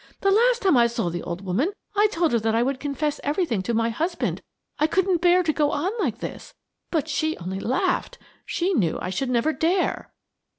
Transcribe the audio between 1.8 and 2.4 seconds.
I told her